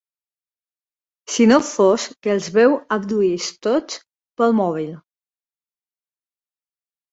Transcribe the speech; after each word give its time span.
Si 1.33 1.45
no 1.51 1.59
fos 1.71 2.05
que 2.23 2.31
els 2.37 2.47
veu 2.57 2.73
abduïts 2.97 3.51
tots 3.69 4.01
pel 4.43 4.59
mòbil. 4.63 4.91